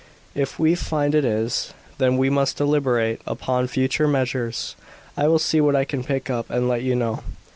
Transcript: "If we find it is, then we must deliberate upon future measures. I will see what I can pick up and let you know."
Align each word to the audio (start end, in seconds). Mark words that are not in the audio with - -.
"If 0.33 0.57
we 0.57 0.73
find 0.73 1.13
it 1.13 1.23
is, 1.23 1.75
then 1.99 2.17
we 2.17 2.31
must 2.31 2.57
deliberate 2.57 3.21
upon 3.27 3.67
future 3.67 4.07
measures. 4.07 4.75
I 5.15 5.27
will 5.27 5.37
see 5.37 5.61
what 5.61 5.75
I 5.75 5.85
can 5.85 6.03
pick 6.03 6.27
up 6.27 6.49
and 6.49 6.67
let 6.67 6.81
you 6.81 6.95
know." 6.95 7.19